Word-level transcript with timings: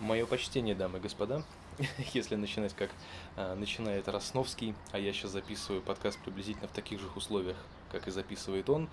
Мое 0.00 0.26
почтение, 0.26 0.74
дамы 0.74 0.98
и 0.98 1.00
господа. 1.00 1.42
Если 2.14 2.36
начинать 2.36 2.74
как 2.74 2.90
а, 3.36 3.54
начинает 3.54 4.08
Росновский, 4.08 4.74
а 4.92 4.98
я 4.98 5.12
сейчас 5.12 5.32
записываю 5.32 5.82
подкаст 5.82 6.18
приблизительно 6.20 6.68
в 6.68 6.72
таких 6.72 7.00
же 7.00 7.06
условиях, 7.16 7.56
как 7.90 8.06
и 8.08 8.10
записывает 8.10 8.70
он, 8.70 8.88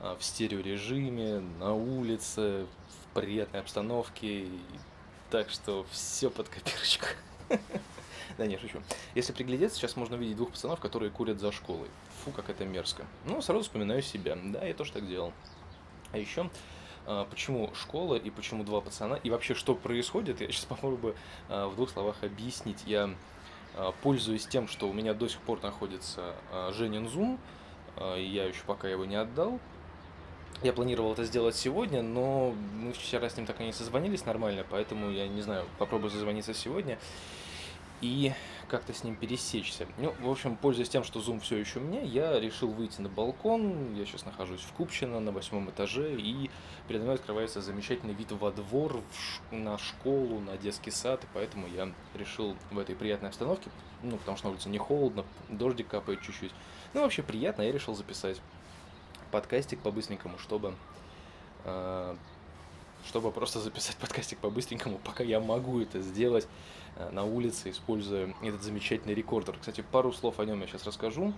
а, 0.00 0.16
в 0.16 0.22
стереорежиме, 0.22 1.40
на 1.58 1.74
улице, 1.74 2.66
в 2.88 3.14
приятной 3.14 3.60
обстановке. 3.60 4.48
Так 5.30 5.50
что 5.50 5.86
все 5.90 6.30
под 6.30 6.48
копирочку. 6.48 7.06
Да 8.38 8.46
не, 8.46 8.58
шучу. 8.58 8.82
Если 9.14 9.32
приглядеться, 9.32 9.78
сейчас 9.78 9.96
можно 9.96 10.16
увидеть 10.16 10.36
двух 10.36 10.50
пацанов, 10.50 10.80
которые 10.80 11.10
курят 11.10 11.40
за 11.40 11.52
школой. 11.52 11.88
Фу, 12.24 12.30
как 12.30 12.50
это 12.50 12.64
мерзко. 12.64 13.04
Ну, 13.24 13.42
сразу 13.42 13.62
вспоминаю 13.62 14.02
себя. 14.02 14.36
Да, 14.42 14.64
я 14.64 14.74
тоже 14.74 14.92
так 14.92 15.06
делал. 15.06 15.32
А 16.12 16.18
еще 16.18 16.48
а, 17.06 17.26
почему 17.26 17.70
школа 17.74 18.16
и 18.16 18.30
почему 18.30 18.64
два 18.64 18.80
пацана, 18.80 19.16
и 19.16 19.30
вообще 19.30 19.54
что 19.54 19.74
происходит, 19.74 20.40
я 20.40 20.48
сейчас 20.48 20.64
попробую 20.68 21.14
а, 21.48 21.68
в 21.68 21.76
двух 21.76 21.90
словах 21.90 22.16
объяснить. 22.22 22.82
Я 22.86 23.10
а, 23.74 23.92
пользуюсь 24.02 24.46
тем, 24.46 24.68
что 24.68 24.88
у 24.88 24.92
меня 24.92 25.12
до 25.14 25.28
сих 25.28 25.40
пор 25.40 25.62
находится 25.62 26.34
Женин 26.72 27.06
Zoom, 27.06 27.38
я 27.96 28.44
еще 28.46 28.62
пока 28.66 28.88
его 28.88 29.04
не 29.04 29.14
отдал. 29.14 29.60
Я 30.62 30.72
планировал 30.72 31.12
это 31.12 31.24
сделать 31.24 31.54
сегодня, 31.54 32.02
но 32.02 32.54
мы 32.74 32.92
вчера 32.92 33.28
с 33.28 33.36
ним 33.36 33.46
так 33.46 33.60
и 33.60 33.64
не 33.64 33.72
созвонились 33.72 34.24
нормально, 34.24 34.64
поэтому 34.68 35.10
я 35.10 35.28
не 35.28 35.42
знаю, 35.42 35.66
попробую 35.78 36.10
созвониться 36.10 36.54
сегодня 36.54 36.98
и 38.00 38.32
как-то 38.68 38.92
с 38.92 39.04
ним 39.04 39.16
пересечься. 39.16 39.86
Ну, 39.98 40.14
в 40.20 40.30
общем, 40.30 40.56
пользуясь 40.56 40.88
тем, 40.88 41.04
что 41.04 41.20
Zoom 41.20 41.40
все 41.40 41.56
еще 41.56 41.78
у 41.78 41.82
меня, 41.82 42.00
я 42.02 42.38
решил 42.40 42.68
выйти 42.68 43.00
на 43.00 43.08
балкон. 43.08 43.94
Я 43.94 44.04
сейчас 44.04 44.24
нахожусь 44.24 44.60
в 44.60 44.72
Купчино 44.72 45.20
на 45.20 45.32
восьмом 45.32 45.70
этаже, 45.70 46.14
и 46.18 46.50
передо 46.88 47.04
мной 47.04 47.16
открывается 47.16 47.60
замечательный 47.60 48.14
вид 48.14 48.32
во 48.32 48.50
двор, 48.50 49.00
в 49.00 49.54
на 49.54 49.78
школу, 49.78 50.40
на 50.40 50.56
детский 50.56 50.90
сад, 50.90 51.24
и 51.24 51.26
поэтому 51.32 51.66
я 51.68 51.92
решил 52.14 52.56
в 52.70 52.78
этой 52.78 52.94
приятной 52.94 53.28
обстановке, 53.28 53.70
ну, 54.02 54.16
потому 54.18 54.36
что 54.36 54.48
на 54.48 54.52
улице 54.52 54.68
не 54.68 54.78
холодно, 54.78 55.24
дождик 55.48 55.88
капает 55.88 56.20
чуть-чуть. 56.22 56.52
Ну, 56.92 57.02
вообще 57.02 57.22
приятно, 57.22 57.62
я 57.62 57.72
решил 57.72 57.94
записать 57.94 58.40
подкастик 59.30 59.80
по-быстренькому, 59.80 60.38
чтобы 60.38 60.74
э, 61.64 62.16
чтобы 63.06 63.30
просто 63.30 63.60
записать 63.60 63.96
подкастик 63.96 64.38
по-быстренькому, 64.38 64.98
пока 65.04 65.24
я 65.24 65.40
могу 65.40 65.80
это 65.80 66.00
сделать 66.00 66.46
Э, 66.96 67.10
на 67.10 67.24
улице, 67.24 67.70
используя 67.70 68.34
этот 68.42 68.62
замечательный 68.62 69.14
рекордер. 69.14 69.56
Кстати, 69.58 69.84
пару 69.92 70.12
слов 70.12 70.38
о 70.38 70.44
нем 70.44 70.60
я 70.60 70.66
сейчас 70.66 70.86
расскажу. 70.86 71.32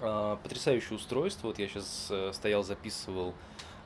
А, 0.00 0.36
потрясающее 0.36 0.96
устройство. 0.96 1.48
Вот 1.48 1.58
я 1.58 1.68
сейчас 1.68 2.08
э, 2.10 2.32
стоял, 2.32 2.62
записывал 2.62 3.34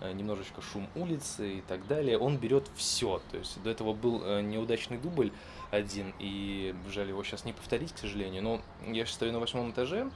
э, 0.01 0.12
немножечко 0.12 0.61
шум 0.61 0.89
улицы 0.95 1.59
и 1.59 1.61
так 1.62 1.87
далее. 1.87 2.19
Он 2.19 2.37
берет 2.37 2.69
все. 2.77 3.23
То 3.31 3.39
есть 3.39 3.63
до 3.63 3.70
этого 3.70 3.95
был 3.95 4.42
неудачный 4.42 4.98
дубль 4.98 5.33
один, 5.70 6.15
и 6.19 6.75
жаль 6.91 7.09
его 7.09 7.23
сейчас 7.25 7.45
не 7.45 7.53
повторить, 7.53 7.92
к 7.92 7.98
сожалению. 7.98 8.42
Но 8.42 8.61
я 8.87 9.05
сейчас 9.05 9.15
стою 9.17 9.33
на 9.33 9.39
восьмом 9.39 9.70
этаже, 9.70 10.11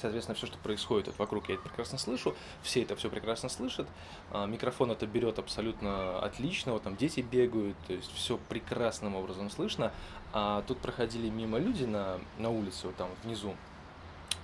Соответственно, 0.00 0.36
все, 0.36 0.46
что 0.46 0.58
происходит 0.58 1.16
вокруг, 1.18 1.48
я 1.48 1.56
это 1.56 1.64
прекрасно 1.64 1.98
слышу, 1.98 2.34
все 2.62 2.82
это 2.82 2.94
все 2.96 3.10
прекрасно 3.10 3.48
слышат. 3.48 3.88
А, 4.30 4.46
микрофон 4.46 4.92
это 4.92 5.06
берет 5.06 5.38
абсолютно 5.38 6.18
отлично, 6.20 6.72
вот 6.72 6.84
там 6.84 6.96
дети 6.96 7.20
бегают, 7.20 7.76
то 7.86 7.92
есть 7.94 8.12
все 8.12 8.38
прекрасным 8.48 9.16
образом 9.16 9.50
слышно. 9.50 9.92
А 10.32 10.62
тут 10.62 10.78
проходили 10.78 11.28
мимо 11.28 11.58
люди 11.58 11.84
на, 11.84 12.18
на 12.38 12.50
улице, 12.50 12.86
вот 12.86 12.96
там 12.96 13.08
внизу, 13.24 13.56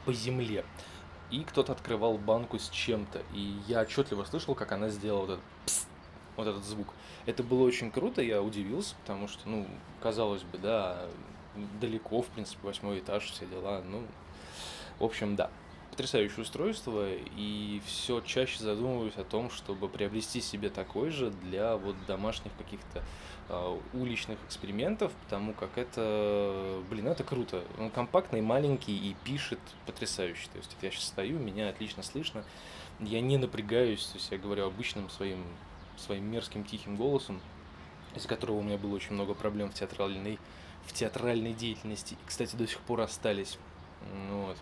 по 0.04 0.12
земле. 0.12 0.64
И 1.30 1.42
кто-то 1.44 1.72
открывал 1.72 2.18
банку 2.18 2.58
с 2.58 2.68
чем-то. 2.68 3.22
И 3.32 3.56
я 3.66 3.80
отчетливо 3.80 4.24
слышал, 4.24 4.54
как 4.54 4.72
она 4.72 4.88
сделала 4.88 5.26
вот 5.26 5.30
этот 5.30 5.44
пс, 5.66 5.86
вот 6.36 6.46
этот 6.46 6.64
звук. 6.64 6.88
Это 7.26 7.42
было 7.42 7.62
очень 7.62 7.90
круто, 7.90 8.22
я 8.22 8.42
удивился, 8.42 8.94
потому 9.00 9.28
что, 9.28 9.48
ну, 9.48 9.66
казалось 10.02 10.42
бы, 10.42 10.58
да, 10.58 11.06
далеко, 11.80 12.22
в 12.22 12.26
принципе, 12.26 12.66
восьмой 12.66 12.98
этаж, 12.98 13.30
все 13.30 13.46
дела, 13.46 13.82
ну, 13.82 14.02
в 14.98 15.04
общем, 15.04 15.36
да, 15.36 15.50
потрясающее 15.94 16.42
устройство, 16.42 17.08
и 17.36 17.80
все 17.86 18.20
чаще 18.20 18.58
задумываюсь 18.58 19.16
о 19.16 19.22
том, 19.22 19.48
чтобы 19.48 19.88
приобрести 19.88 20.40
себе 20.40 20.68
такой 20.68 21.10
же 21.10 21.30
для 21.30 21.76
вот 21.76 21.94
домашних 22.06 22.50
каких-то 22.58 23.04
э, 23.48 23.78
уличных 23.92 24.36
экспериментов, 24.44 25.12
потому 25.24 25.52
как 25.52 25.78
это, 25.78 26.82
блин, 26.90 27.06
это 27.06 27.22
круто. 27.22 27.62
Он 27.78 27.90
компактный, 27.90 28.40
маленький 28.40 28.96
и 28.96 29.14
пишет 29.22 29.60
потрясающе. 29.86 30.48
То 30.52 30.58
есть 30.58 30.76
я 30.82 30.90
сейчас 30.90 31.04
стою, 31.04 31.38
меня 31.38 31.68
отлично 31.68 32.02
слышно, 32.02 32.44
я 32.98 33.20
не 33.20 33.38
напрягаюсь, 33.38 34.04
то 34.06 34.18
есть 34.18 34.32
я 34.32 34.38
говорю 34.38 34.66
обычным 34.66 35.08
своим, 35.10 35.44
своим 35.96 36.24
мерзким 36.24 36.64
тихим 36.64 36.96
голосом, 36.96 37.40
из-за 38.16 38.26
которого 38.26 38.56
у 38.56 38.62
меня 38.62 38.78
было 38.78 38.96
очень 38.96 39.12
много 39.12 39.34
проблем 39.34 39.70
в 39.70 39.74
театральной, 39.74 40.40
в 40.86 40.92
театральной 40.92 41.52
деятельности. 41.52 42.14
И, 42.14 42.26
кстати, 42.26 42.56
до 42.56 42.66
сих 42.66 42.80
пор 42.80 43.02
остались. 43.02 43.58
Ну, 44.28 44.46
вот 44.46 44.56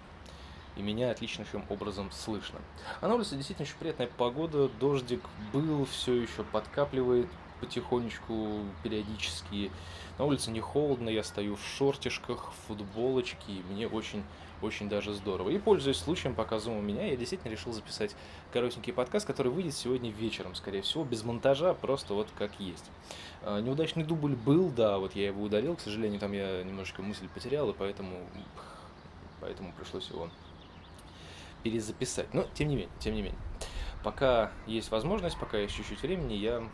и 0.76 0.82
меня 0.82 1.10
отличнейшим 1.10 1.64
образом 1.68 2.10
слышно. 2.12 2.58
А 3.00 3.08
на 3.08 3.14
улице 3.14 3.36
действительно 3.36 3.66
еще 3.66 3.76
приятная 3.78 4.08
погода, 4.08 4.68
дождик 4.80 5.20
был, 5.52 5.84
все 5.86 6.14
еще 6.14 6.44
подкапливает 6.44 7.28
потихонечку, 7.60 8.60
периодически. 8.82 9.70
На 10.18 10.24
улице 10.24 10.50
не 10.50 10.60
холодно, 10.60 11.08
я 11.08 11.22
стою 11.22 11.56
в 11.56 11.64
шортишках, 11.64 12.50
в 12.50 12.66
футболочке, 12.66 13.52
и 13.52 13.62
мне 13.70 13.86
очень 13.86 14.22
очень 14.62 14.88
даже 14.88 15.12
здорово. 15.12 15.50
И 15.50 15.58
пользуясь 15.58 15.98
случаем, 15.98 16.34
пока 16.34 16.58
зум 16.58 16.76
у 16.76 16.80
меня, 16.80 17.06
я 17.06 17.16
действительно 17.16 17.50
решил 17.50 17.72
записать 17.72 18.14
коротенький 18.52 18.92
подкаст, 18.92 19.26
который 19.26 19.50
выйдет 19.50 19.74
сегодня 19.74 20.10
вечером, 20.10 20.54
скорее 20.54 20.82
всего, 20.82 21.04
без 21.04 21.24
монтажа, 21.24 21.74
просто 21.74 22.14
вот 22.14 22.28
как 22.38 22.52
есть. 22.60 22.90
А, 23.42 23.60
неудачный 23.60 24.04
дубль 24.04 24.34
был, 24.34 24.70
да, 24.70 24.98
вот 24.98 25.14
я 25.14 25.26
его 25.26 25.42
удалил, 25.42 25.76
к 25.76 25.80
сожалению, 25.80 26.20
там 26.20 26.32
я 26.32 26.62
немножко 26.62 27.02
мысль 27.02 27.28
потерял, 27.28 27.70
и 27.70 27.72
поэтому, 27.72 28.18
поэтому 29.40 29.72
пришлось 29.72 30.08
его 30.10 30.28
перезаписать. 31.62 32.32
Но, 32.34 32.46
тем 32.54 32.68
не 32.68 32.76
менее, 32.76 32.90
тем 32.98 33.14
не 33.14 33.22
менее. 33.22 33.38
Пока 34.02 34.50
есть 34.66 34.90
возможность, 34.90 35.38
пока 35.38 35.58
есть 35.58 35.74
чуть-чуть 35.74 36.02
времени, 36.02 36.34
я 36.34 36.58
э, 36.58 36.64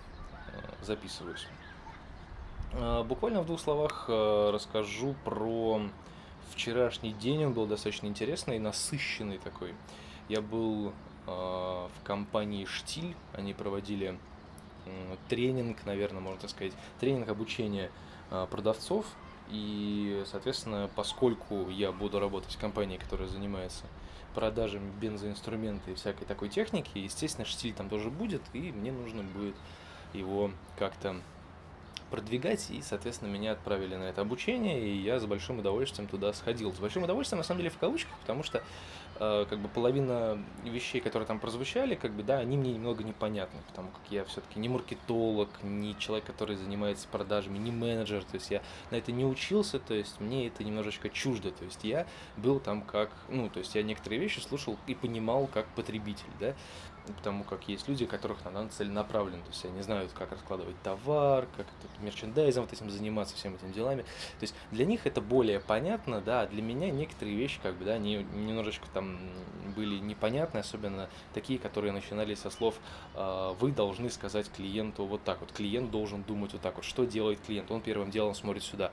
записываюсь. 0.83 1.47
Э, 2.73 3.03
буквально 3.05 3.43
в 3.43 3.47
двух 3.47 3.61
словах 3.61 4.07
э, 4.09 4.51
расскажу 4.53 5.15
про 5.25 5.83
вчерашний 6.51 7.13
день. 7.13 7.45
Он 7.45 7.53
был 7.53 7.67
достаточно 7.67 8.07
интересный, 8.07 8.59
насыщенный 8.59 9.39
такой. 9.39 9.75
Я 10.29 10.41
был 10.41 10.93
в 11.27 11.91
компании 12.05 12.65
«Штиль». 12.65 13.15
Они 13.35 13.53
проводили 13.53 14.19
тренинг, 15.29 15.85
наверное, 15.85 16.23
можно 16.23 16.41
так 16.41 16.49
сказать, 16.49 16.73
тренинг 17.01 17.29
обучения 17.29 17.91
продавцов. 18.51 19.05
И, 19.51 20.23
соответственно, 20.31 20.91
поскольку 20.95 21.69
я 21.71 21.93
буду 21.93 22.21
работать 22.21 22.55
в 22.55 22.59
компании, 22.59 22.99
которая 22.99 23.29
занимается 23.29 23.85
продажами 24.35 24.91
бензоинструмента 25.01 25.91
и 25.91 25.95
всякой 25.95 26.25
такой 26.25 26.49
техники. 26.49 26.99
Естественно, 26.99 27.45
штиль 27.45 27.75
там 27.75 27.89
тоже 27.89 28.11
будет, 28.11 28.43
и 28.53 28.73
мне 28.73 28.93
нужно 28.93 29.23
будет 29.23 29.57
его 30.13 30.53
как-то 30.79 31.17
продвигать, 32.11 32.71
и, 32.71 32.81
соответственно, 32.81 33.31
меня 33.31 33.53
отправили 33.53 33.95
на 33.97 34.05
это 34.05 34.23
обучение, 34.23 34.81
и 34.81 34.97
я 34.97 35.21
с 35.21 35.27
большим 35.27 35.59
удовольствием 35.59 36.09
туда 36.09 36.33
сходил. 36.33 36.73
С 36.73 36.79
большим 36.79 37.03
удовольствием, 37.03 37.39
на 37.39 37.45
самом 37.45 37.59
деле, 37.59 37.71
в 37.71 37.79
кавычках, 37.79 38.17
потому 38.21 38.43
что 38.43 38.63
как 39.19 39.59
бы 39.59 39.69
половина 39.69 40.39
вещей, 40.65 41.01
которые 41.01 41.27
там 41.27 41.41
прозвучали, 41.41 41.95
как 41.95 42.13
бы, 42.13 42.23
да, 42.23 42.39
они 42.39 42.57
мне 42.57 42.73
немного 42.73 43.03
непонятны, 43.03 43.61
потому 43.67 43.89
как 43.91 44.01
я 44.11 44.25
все-таки 44.25 44.61
не 44.61 44.69
маркетолог, 44.69 45.49
не 45.63 45.99
человек, 45.99 46.27
который 46.27 46.57
занимается 46.57 47.09
продажами, 47.09 47.59
не 47.59 47.73
менеджер, 47.73 48.23
то 48.25 48.35
есть 48.35 48.51
я 48.51 48.63
на 48.91 48.97
это 48.97 49.13
не 49.13 49.25
учился, 49.25 49.79
то 49.79 49.95
есть 49.95 50.21
мне 50.21 50.47
это 50.47 50.63
немножечко 50.63 51.11
чуждо, 51.11 51.51
то 51.51 51.65
есть 51.65 51.83
я 51.85 52.07
был 52.37 52.61
там 52.61 52.83
как, 52.83 53.11
ну, 53.29 53.49
то 53.49 53.59
есть 53.59 53.75
я 53.75 53.83
некоторые 53.83 54.21
вещи 54.21 54.41
слушал 54.41 54.77
и 54.87 54.95
понимал 54.95 55.47
как 55.47 55.67
потребитель, 55.69 56.31
да, 56.39 56.55
потому 57.17 57.45
как 57.45 57.69
есть 57.69 57.89
люди, 57.89 58.07
которых 58.07 58.39
надо 58.45 58.69
целенаправленно, 58.69 59.43
то 59.43 59.51
есть 59.51 59.65
они 59.65 59.83
знают, 59.83 60.13
как 60.13 60.33
раскладывать 60.33 60.81
товар, 60.83 61.47
как 61.57 61.67
это, 61.67 62.03
мерчендайзом 62.03 62.65
вот 62.65 62.73
этим 62.73 62.91
заниматься, 62.91 63.35
всем 63.37 63.55
этим 63.55 63.73
делами. 63.73 64.03
То 64.03 64.43
есть 64.43 64.55
для 64.71 64.85
них 64.85 65.07
это 65.07 65.21
более 65.21 65.61
понятно, 65.61 66.21
да, 66.21 66.43
а 66.43 66.47
для 66.47 66.63
меня 66.63 66.91
некоторые 66.91 67.37
вещи, 67.37 67.61
как 67.63 67.77
бы, 67.77 67.85
да, 67.85 67.95
они 67.95 68.17
немножечко 68.17 68.87
там 68.93 69.19
были 69.77 69.99
непонятны, 69.99 70.59
особенно 70.59 71.09
такие, 71.35 71.59
которые 71.59 71.93
начинались 71.93 72.41
со 72.41 72.51
слов 72.51 72.75
э, 73.15 73.55
«вы 73.61 73.73
должны 73.73 74.11
сказать 74.11 74.51
клиенту 74.51 75.05
вот 75.05 75.23
так 75.25 75.41
вот», 75.41 75.53
клиент 75.53 75.91
должен 75.91 76.23
думать 76.23 76.53
вот 76.53 76.63
так 76.63 76.77
вот, 76.77 76.85
что 76.85 77.05
делает 77.05 77.41
клиент, 77.41 77.71
он 77.71 77.81
первым 77.81 78.11
делом 78.11 78.35
смотрит 78.35 78.63
сюда, 78.63 78.93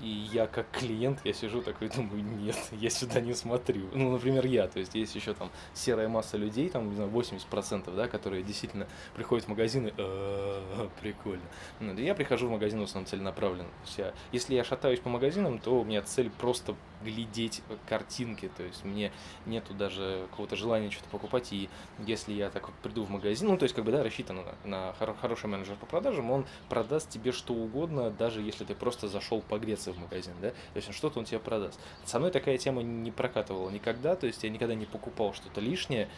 и 0.00 0.28
я 0.32 0.46
как 0.46 0.70
клиент, 0.70 1.20
я 1.24 1.32
сижу 1.32 1.62
такой, 1.62 1.88
думаю, 1.88 2.22
нет, 2.22 2.56
я 2.72 2.90
сюда 2.90 3.20
не 3.20 3.34
смотрю. 3.34 3.88
Ну, 3.92 4.12
например, 4.12 4.46
я, 4.46 4.68
то 4.68 4.78
есть 4.78 4.94
есть 4.94 5.14
еще 5.14 5.34
там 5.34 5.50
серая 5.74 6.08
масса 6.08 6.36
людей, 6.36 6.68
там, 6.68 6.88
не 6.90 6.96
знаю, 6.96 7.10
80%, 7.10 7.94
да, 7.94 8.08
которые 8.08 8.42
действительно 8.42 8.86
приходят 9.14 9.46
в 9.46 9.48
магазины, 9.48 9.92
«Э, 9.96 10.88
прикольно. 11.00 11.42
Ну, 11.80 11.94
я 11.94 12.14
прихожу 12.14 12.48
в 12.48 12.50
магазин 12.50 12.80
в 12.80 12.84
основном 12.84 13.06
целенаправленно. 13.06 13.68
То 13.96 14.02
я, 14.02 14.14
если 14.32 14.54
я 14.54 14.64
шатаюсь 14.64 15.00
по 15.00 15.08
магазинам, 15.08 15.58
то 15.58 15.80
у 15.80 15.84
меня 15.84 16.02
цель 16.02 16.30
просто 16.30 16.74
глядеть 17.02 17.62
картинки, 17.86 18.50
то 18.56 18.62
есть 18.62 18.84
мне 18.84 19.12
нету 19.46 19.74
даже 19.74 20.26
какого-то 20.30 20.56
желания 20.56 20.90
что-то 20.90 21.08
покупать, 21.10 21.52
и 21.52 21.68
если 22.06 22.32
я 22.32 22.50
так 22.50 22.70
приду 22.82 23.04
в 23.04 23.10
магазин, 23.10 23.48
ну, 23.48 23.56
то 23.56 23.64
есть, 23.64 23.74
как 23.74 23.84
бы, 23.84 23.92
да, 23.92 24.02
рассчитано 24.02 24.44
на, 24.64 24.68
на 24.68 24.94
хоро- 24.98 25.16
хороший 25.18 25.46
менеджер 25.46 25.76
по 25.76 25.86
продажам, 25.86 26.30
он 26.30 26.46
продаст 26.68 27.10
тебе 27.10 27.32
что 27.32 27.54
угодно, 27.54 28.10
даже 28.10 28.42
если 28.42 28.64
ты 28.64 28.74
просто 28.74 29.08
зашел 29.08 29.40
погреться 29.40 29.92
в 29.92 29.98
магазин, 29.98 30.34
да, 30.40 30.50
то 30.50 30.76
есть 30.76 30.92
что-то 30.94 31.18
он 31.18 31.24
тебе 31.24 31.38
продаст. 31.38 31.80
Со 32.04 32.18
мной 32.18 32.30
такая 32.30 32.58
тема 32.58 32.82
не 32.82 33.10
прокатывала 33.10 33.70
никогда, 33.70 34.16
то 34.16 34.26
есть 34.26 34.42
я 34.42 34.50
никогда 34.50 34.74
не 34.74 34.86
покупал 34.86 35.34
что-то 35.34 35.60
лишнее, 35.60 36.08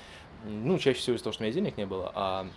ну, 0.44 0.79
чаще 0.79 0.99
всего 0.99 1.17
из-за 1.17 1.25
того, 1.25 1.35
что 1.35 1.43
у 1.43 1.47
меня 1.47 1.55
денег 1.55 1.77
не 1.77 1.87
было, 1.87 2.11
а 2.15 2.49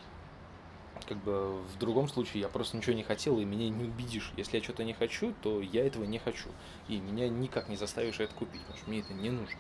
как 1.08 1.18
бы 1.18 1.62
в 1.62 1.78
другом 1.78 2.08
случае 2.08 2.42
я 2.42 2.50
просто 2.50 2.78
ничего 2.78 2.96
не 2.96 3.04
хотел, 3.04 3.40
и 3.40 3.46
меня 3.46 3.70
не 3.70 3.86
убедишь. 3.86 4.32
Если 4.38 4.58
я 4.58 4.64
что-то 4.64 4.84
не 4.84 4.94
хочу, 4.94 5.34
то 5.42 5.62
я 5.62 5.86
этого 5.86 6.04
не 6.06 6.20
хочу. 6.20 6.50
И 6.88 7.00
меня 7.00 7.28
никак 7.30 7.70
не 7.70 7.76
заставишь 7.76 8.20
это 8.20 8.34
купить, 8.34 8.62
потому 8.62 8.78
что 8.78 8.90
мне 8.90 9.00
это 9.00 9.14
не 9.14 9.30
нужно. 9.30 9.60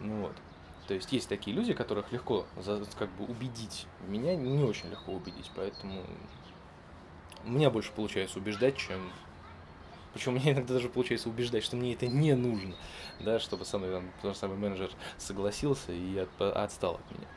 Ну 0.00 0.22
вот. 0.22 0.36
То 0.86 0.94
есть 0.94 1.12
есть 1.12 1.28
такие 1.28 1.54
люди, 1.54 1.74
которых 1.74 2.12
легко 2.12 2.46
как 2.98 3.10
бы 3.16 3.24
убедить. 3.26 3.86
Меня 4.06 4.34
не 4.36 4.64
очень 4.64 4.88
легко 4.88 5.12
убедить, 5.12 5.50
поэтому 5.54 6.04
у 7.44 7.50
меня 7.50 7.70
больше 7.70 7.92
получается 7.92 8.38
убеждать, 8.38 8.76
чем 8.76 9.12
причем 10.14 10.34
мне 10.34 10.52
иногда 10.52 10.74
даже 10.74 10.88
получается 10.88 11.28
убеждать, 11.28 11.62
что 11.62 11.76
мне 11.76 11.94
это 11.94 12.06
не 12.06 12.34
нужно, 12.34 12.74
да, 13.20 13.38
чтобы 13.38 13.64
самый, 13.64 13.90
там, 13.90 14.10
тот 14.22 14.36
самый 14.36 14.56
менеджер 14.56 14.90
согласился 15.18 15.92
и 15.92 16.18
от, 16.18 16.40
отстал 16.40 16.94
от 16.94 17.16
меня. 17.16 17.28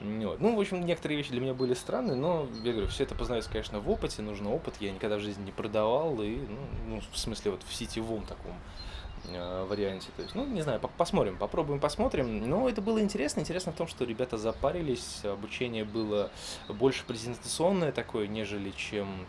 Вот. 0.00 0.40
Ну, 0.40 0.56
в 0.56 0.60
общем, 0.60 0.84
некоторые 0.86 1.18
вещи 1.18 1.30
для 1.30 1.40
меня 1.40 1.54
были 1.54 1.74
странные, 1.74 2.16
но, 2.16 2.46
я 2.62 2.72
говорю, 2.72 2.88
все 2.88 3.02
это 3.02 3.14
познается, 3.14 3.50
конечно, 3.50 3.80
в 3.80 3.90
опыте, 3.90 4.22
нужен 4.22 4.46
опыт, 4.46 4.74
я 4.80 4.92
никогда 4.92 5.16
в 5.16 5.20
жизни 5.20 5.46
не 5.46 5.52
продавал, 5.52 6.22
и, 6.22 6.36
ну, 6.36 6.58
ну 6.86 7.02
в 7.12 7.18
смысле, 7.18 7.52
вот 7.52 7.62
в 7.64 7.74
сетевом 7.74 8.22
таком 8.22 8.54
э, 9.28 9.66
варианте. 9.68 10.08
То 10.16 10.22
есть, 10.22 10.34
ну, 10.36 10.46
не 10.46 10.62
знаю, 10.62 10.80
посмотрим, 10.96 11.36
попробуем, 11.36 11.80
посмотрим. 11.80 12.48
Но 12.48 12.68
это 12.68 12.80
было 12.80 13.00
интересно. 13.00 13.40
Интересно 13.40 13.72
в 13.72 13.76
том, 13.76 13.88
что 13.88 14.04
ребята 14.04 14.38
запарились, 14.38 15.24
обучение 15.24 15.84
было 15.84 16.30
больше 16.68 17.04
презентационное 17.04 17.90
такое, 17.90 18.28
нежели 18.28 18.70
чем 18.70 19.26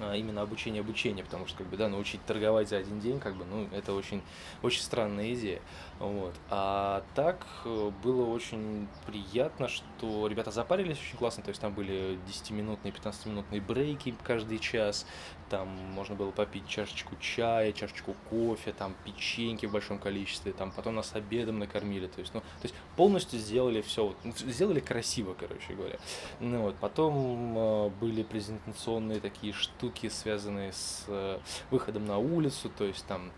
именно 0.00 0.42
обучение 0.42 0.80
обучения, 0.80 1.22
потому 1.22 1.46
что, 1.46 1.58
как 1.58 1.66
бы, 1.68 1.76
да, 1.76 1.88
научить 1.88 2.24
торговать 2.24 2.68
за 2.68 2.78
один 2.78 3.00
день, 3.00 3.20
как 3.20 3.36
бы, 3.36 3.44
ну, 3.44 3.68
это 3.72 3.92
очень, 3.92 4.22
очень 4.62 4.82
странная 4.82 5.32
идея. 5.34 5.60
Вот. 5.98 6.34
А 6.50 7.04
так 7.14 7.46
э, 7.64 7.90
было 8.02 8.26
очень 8.26 8.88
приятно, 9.06 9.68
что 9.68 10.26
ребята 10.26 10.50
запарились 10.50 10.98
очень 10.98 11.16
классно, 11.16 11.42
то 11.42 11.50
есть 11.50 11.60
там 11.60 11.72
были 11.72 12.18
10-минутные, 12.28 12.92
15-минутные 12.92 13.60
брейки 13.60 14.14
каждый 14.24 14.58
час, 14.58 15.06
там 15.48 15.68
можно 15.68 16.16
было 16.16 16.30
попить 16.32 16.66
чашечку 16.66 17.16
чая, 17.20 17.72
чашечку 17.72 18.16
кофе, 18.28 18.72
там 18.72 18.94
печеньки 19.04 19.66
в 19.66 19.72
большом 19.72 19.98
количестве, 19.98 20.52
там 20.52 20.72
потом 20.72 20.96
нас 20.96 21.14
обедом 21.14 21.60
накормили, 21.60 22.06
то 22.08 22.20
есть, 22.20 22.34
ну, 22.34 22.40
то 22.40 22.64
есть 22.64 22.74
полностью 22.96 23.38
сделали 23.38 23.80
все, 23.80 24.14
ну, 24.24 24.32
сделали 24.36 24.80
красиво, 24.80 25.36
короче 25.38 25.74
говоря. 25.74 25.98
Ну 26.40 26.62
вот, 26.62 26.74
потом 26.76 27.56
э, 27.56 27.88
были 28.00 28.24
презентационные 28.24 29.20
такие 29.20 29.52
штуки, 29.52 29.83
связанные 30.08 30.72
с 30.72 31.04
э, 31.08 31.38
выходом 31.70 32.06
на 32.06 32.18
улицу, 32.18 32.70
то 32.70 32.84
есть 32.84 33.04
там 33.06 33.32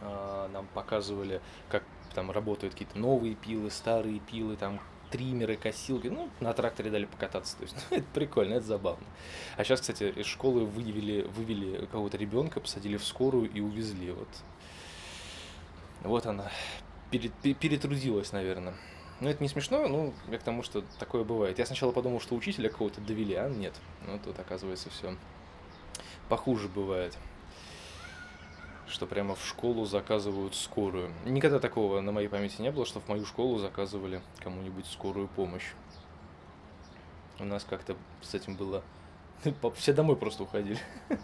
э, 0.00 0.48
нам 0.52 0.66
показывали, 0.74 1.40
как 1.68 1.84
там 2.14 2.30
работают 2.30 2.74
какие-то 2.74 2.98
новые 2.98 3.34
пилы, 3.34 3.70
старые 3.70 4.20
пилы, 4.20 4.56
там 4.56 4.80
триммеры, 5.10 5.56
косилки. 5.56 6.08
Ну, 6.08 6.30
на 6.40 6.52
тракторе 6.52 6.90
дали 6.90 7.04
покататься. 7.04 7.56
То 7.56 7.64
есть, 7.64 7.76
ну, 7.90 7.96
это 7.96 8.06
прикольно, 8.14 8.54
это 8.54 8.66
забавно. 8.66 9.06
А 9.56 9.64
сейчас, 9.64 9.80
кстати, 9.80 10.04
из 10.04 10.26
школы 10.26 10.64
вывели, 10.64 11.22
вывели 11.22 11.86
кого-то 11.86 12.16
ребенка, 12.16 12.60
посадили 12.60 12.96
в 12.96 13.04
скорую 13.04 13.50
и 13.50 13.60
увезли. 13.60 14.12
Вот, 14.12 14.28
вот 16.02 16.26
она 16.26 16.50
перетрудилась, 17.10 18.32
наверное. 18.32 18.74
Ну, 19.20 19.28
это 19.28 19.42
не 19.42 19.50
смешно, 19.50 19.86
ну, 19.86 20.14
я 20.30 20.38
к 20.38 20.42
тому, 20.42 20.62
что 20.62 20.82
такое 20.98 21.24
бывает. 21.24 21.58
Я 21.58 21.66
сначала 21.66 21.92
подумал, 21.92 22.20
что 22.20 22.34
учителя 22.34 22.70
кого-то 22.70 23.02
довели, 23.02 23.34
а 23.34 23.50
нет. 23.50 23.74
Ну, 24.06 24.18
тут, 24.18 24.38
оказывается, 24.38 24.88
все 24.88 25.14
похуже 26.30 26.68
бывает 26.68 27.18
что 28.90 29.06
прямо 29.06 29.36
в 29.36 29.46
школу 29.46 29.86
заказывают 29.86 30.54
скорую. 30.54 31.12
Никогда 31.24 31.60
такого 31.60 32.00
на 32.00 32.12
моей 32.12 32.28
памяти 32.28 32.60
не 32.60 32.72
было, 32.72 32.84
что 32.84 33.00
в 33.00 33.08
мою 33.08 33.24
школу 33.24 33.58
заказывали 33.58 34.20
кому-нибудь 34.40 34.84
скорую 34.86 35.28
помощь. 35.28 35.74
У 37.38 37.44
нас 37.44 37.64
как-то 37.68 37.96
с 38.20 38.34
этим 38.34 38.56
было... 38.56 38.82
Все 39.76 39.92
домой 39.92 40.16
просто 40.16 40.42
уходили. 40.42 40.78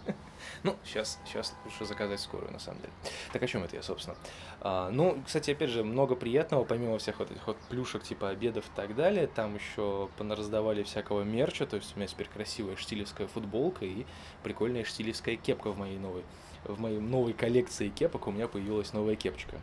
Ну, 0.63 0.75
сейчас, 0.83 1.19
сейчас 1.25 1.53
лучше 1.65 1.85
заказать 1.85 2.19
скорую, 2.19 2.51
на 2.51 2.59
самом 2.59 2.79
деле. 2.81 2.93
Так 3.33 3.43
о 3.43 3.47
чем 3.47 3.63
это 3.63 3.75
я, 3.75 3.83
собственно? 3.83 4.15
А, 4.61 4.89
ну, 4.89 5.21
кстати, 5.25 5.51
опять 5.51 5.69
же, 5.69 5.83
много 5.83 6.15
приятного, 6.15 6.63
помимо 6.63 6.97
всех 6.99 7.19
вот 7.19 7.31
этих 7.31 7.45
вот 7.47 7.57
плюшек, 7.69 8.03
типа 8.03 8.29
обедов 8.29 8.65
и 8.65 8.75
так 8.75 8.95
далее. 8.95 9.27
Там 9.27 9.55
еще 9.55 10.09
понараздавали 10.17 10.83
всякого 10.83 11.23
мерча, 11.23 11.65
то 11.65 11.75
есть 11.75 11.93
у 11.95 11.99
меня 11.99 12.07
теперь 12.07 12.27
красивая 12.27 12.75
штилевская 12.75 13.27
футболка 13.27 13.85
и 13.85 14.05
прикольная 14.43 14.83
штилевская 14.83 15.35
кепка 15.35 15.71
в 15.71 15.77
моей 15.77 15.97
новой 15.97 16.23
в 16.63 16.79
моей 16.79 16.99
новой 16.99 17.33
коллекции 17.33 17.89
кепок 17.89 18.27
у 18.27 18.31
меня 18.31 18.47
появилась 18.47 18.93
новая 18.93 19.15
кепочка. 19.15 19.57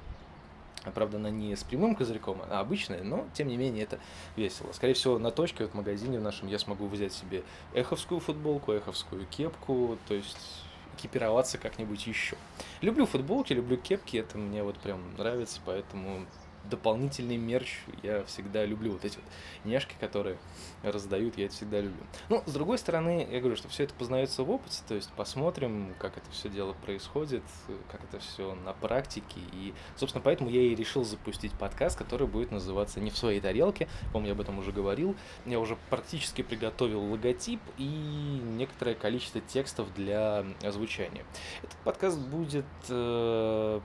Правда, 0.92 1.16
она 1.16 1.31
не 1.31 1.56
с 1.56 1.64
прямым 1.64 1.94
козырьком, 1.94 2.42
а 2.50 2.60
обычная, 2.60 3.02
но, 3.02 3.26
тем 3.34 3.48
не 3.48 3.56
менее, 3.56 3.84
это 3.84 3.98
весело. 4.36 4.72
Скорее 4.72 4.94
всего, 4.94 5.19
на 5.19 5.31
точке, 5.31 5.64
вот 5.64 5.72
в 5.72 5.76
магазине 5.76 6.19
в 6.19 6.22
нашем, 6.22 6.48
я 6.48 6.58
смогу 6.58 6.86
взять 6.86 7.12
себе 7.12 7.42
эховскую 7.72 8.20
футболку, 8.20 8.72
эховскую 8.72 9.26
кепку, 9.26 9.98
то 10.06 10.14
есть 10.14 10.64
экипироваться 10.96 11.58
как-нибудь 11.58 12.06
еще. 12.06 12.36
Люблю 12.81 13.06
футболки, 13.06 13.52
люблю 13.52 13.76
кепки, 13.76 14.19
это 14.19 14.38
мне 14.38 14.62
вот 14.62 14.76
прям 14.78 15.00
нравится, 15.16 15.60
поэтому 15.64 16.26
дополнительный 16.69 17.37
мерч. 17.37 17.81
Я 18.02 18.25
всегда 18.25 18.64
люблю 18.64 18.93
вот 18.93 19.05
эти 19.05 19.16
вот 19.16 19.25
няшки, 19.64 19.94
которые 20.00 20.38
раздают, 20.82 21.37
я 21.38 21.46
это 21.46 21.55
всегда 21.55 21.81
люблю. 21.81 22.02
Ну, 22.28 22.43
с 22.46 22.52
другой 22.52 22.78
стороны, 22.78 23.26
я 23.31 23.40
говорю, 23.40 23.56
что 23.56 23.69
все 23.69 23.84
это 23.84 23.94
познается 23.94 24.43
в 24.43 24.50
опыте, 24.50 24.82
то 24.87 24.94
есть 24.94 25.11
посмотрим, 25.12 25.94
как 25.99 26.16
это 26.16 26.31
все 26.31 26.49
дело 26.49 26.75
происходит, 26.84 27.43
как 27.90 28.02
это 28.05 28.19
все 28.20 28.55
на 28.55 28.72
практике. 28.72 29.40
И, 29.53 29.74
собственно, 29.96 30.22
поэтому 30.22 30.50
я 30.50 30.62
и 30.62 30.74
решил 30.74 31.05
запустить 31.05 31.53
подкаст, 31.53 31.98
который 31.98 32.27
будет 32.27 32.50
называться 32.50 33.00
«Не 33.00 33.10
в 33.10 33.17
своей 33.17 33.41
тарелке». 33.41 33.89
Помню, 34.12 34.29
я 34.29 34.32
об 34.34 34.41
этом 34.41 34.58
уже 34.58 34.72
говорил. 34.72 35.15
Я 35.46 35.60
уже 35.60 35.77
практически 35.91 36.43
приготовил 36.43 37.03
логотип 37.05 37.60
и 37.79 37.84
некоторое 37.84 38.94
количество 38.94 39.41
текстов 39.41 39.93
для 39.94 40.44
озвучания. 40.62 41.24
Этот 41.62 41.77
подкаст 41.79 42.19
будет 42.19 42.65
э, 42.89 43.81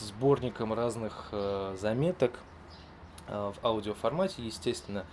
сборником 0.00 0.72
разных 0.72 1.28
э, 1.32 1.76
заметок 1.78 2.40
э, 3.28 3.52
в 3.54 3.64
аудиоформате, 3.64 4.42
естественно, 4.42 5.04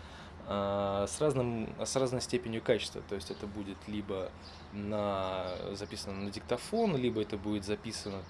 э, 0.48 1.06
с, 1.08 1.22
разным, 1.22 1.74
с 1.84 1.96
разной 1.96 2.22
степенью 2.22 2.62
качества. 2.62 3.02
То 3.08 3.16
есть 3.16 3.32
это 3.32 3.48
будет 3.48 3.78
либо 3.88 4.32
на, 4.74 5.48
записано 5.74 6.16
на 6.16 6.32
диктофон, 6.32 6.96
либо 6.98 7.22
это 7.22 7.38
будет 7.38 7.66
записано 7.66 8.22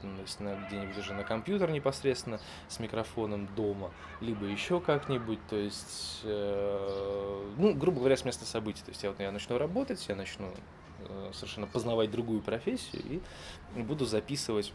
где-нибудь 0.67 0.97
уже 0.97 1.13
на 1.13 1.23
компьютер 1.23 1.71
непосредственно 1.71 2.39
с 2.67 2.79
микрофоном 2.79 3.47
дома, 3.55 3.91
либо 4.21 4.45
еще 4.45 4.79
как-нибудь. 4.79 5.39
То 5.49 5.55
есть, 5.55 6.21
э, 6.23 7.53
ну, 7.57 7.73
грубо 7.73 7.99
говоря, 7.99 8.17
с 8.17 8.25
места 8.25 8.45
событий. 8.45 8.83
То 8.83 8.91
есть 8.91 9.03
я, 9.03 9.09
вот, 9.09 9.19
я 9.19 9.31
начну 9.31 9.57
работать, 9.57 10.05
я 10.07 10.15
начну 10.15 10.49
э, 10.99 11.31
совершенно 11.33 11.67
познавать 11.67 12.11
другую 12.11 12.41
профессию 12.41 13.21
и 13.75 13.81
буду 13.81 14.05
записывать 14.05 14.73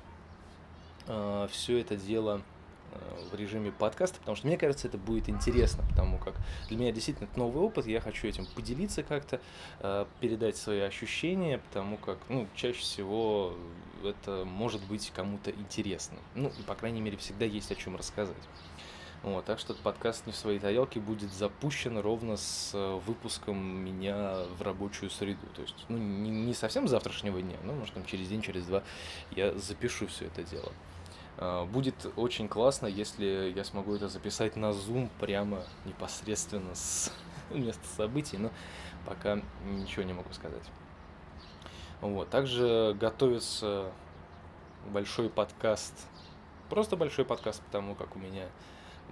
э, 1.08 1.48
все 1.50 1.80
это 1.80 1.96
дело 1.96 2.42
э, 2.92 3.28
в 3.32 3.34
режиме 3.34 3.72
подкаста, 3.72 4.18
потому 4.20 4.36
что 4.36 4.46
мне 4.46 4.56
кажется, 4.56 4.88
это 4.88 4.98
будет 4.98 5.28
интересно, 5.28 5.84
потому 5.88 6.18
как 6.18 6.34
для 6.68 6.78
меня 6.78 6.92
действительно 6.92 7.26
это 7.26 7.38
новый 7.38 7.62
опыт, 7.62 7.86
я 7.86 8.00
хочу 8.00 8.28
этим 8.28 8.46
поделиться 8.54 9.02
как-то, 9.02 9.40
э, 9.80 10.06
передать 10.20 10.56
свои 10.56 10.80
ощущения, 10.80 11.58
потому 11.58 11.96
как, 11.96 12.18
ну, 12.28 12.46
чаще 12.54 12.80
всего 12.80 13.54
это 14.04 14.44
может 14.44 14.82
быть 14.84 15.10
кому-то 15.14 15.50
интересно. 15.50 16.18
Ну, 16.34 16.52
и, 16.58 16.62
по 16.62 16.74
крайней 16.74 17.00
мере, 17.00 17.16
всегда 17.16 17.44
есть 17.44 17.72
о 17.72 17.74
чем 17.74 17.96
рассказать. 17.96 18.36
Вот, 19.22 19.44
так 19.44 19.58
что 19.58 19.72
этот 19.72 19.82
подкаст 19.82 20.26
«Не 20.26 20.32
в 20.32 20.36
своей 20.36 20.60
тарелке» 20.60 21.00
будет 21.00 21.32
запущен 21.32 21.98
ровно 21.98 22.36
с 22.36 22.70
э, 22.72 23.00
выпуском 23.04 23.58
меня 23.58 24.44
в 24.56 24.62
рабочую 24.62 25.10
среду. 25.10 25.44
То 25.54 25.62
есть, 25.62 25.74
ну, 25.88 25.98
не, 25.98 26.30
не 26.30 26.54
совсем 26.54 26.86
завтрашнего 26.86 27.42
дня, 27.42 27.56
но, 27.64 27.72
может, 27.72 27.94
там 27.94 28.04
через 28.04 28.28
день, 28.28 28.42
через 28.42 28.66
два 28.66 28.84
я 29.32 29.52
запишу 29.58 30.06
все 30.06 30.26
это 30.26 30.44
дело. 30.44 30.72
А, 31.40 31.64
будет 31.66 31.94
очень 32.16 32.48
классно, 32.48 32.86
если 32.86 33.52
я 33.54 33.64
смогу 33.64 33.94
это 33.94 34.08
записать 34.08 34.56
на 34.56 34.70
Zoom 34.70 35.08
прямо 35.20 35.62
непосредственно 35.84 36.74
с 36.74 37.12
места 37.50 37.86
событий, 37.96 38.38
но 38.38 38.50
пока 39.06 39.40
ничего 39.64 40.02
не 40.02 40.12
могу 40.12 40.32
сказать. 40.32 40.64
Вот. 42.00 42.28
Также 42.28 42.96
готовится 42.98 43.92
большой 44.88 45.30
подкаст, 45.30 45.94
просто 46.68 46.96
большой 46.96 47.24
подкаст, 47.24 47.62
потому 47.62 47.94
как 47.94 48.16
у 48.16 48.18
меня 48.18 48.48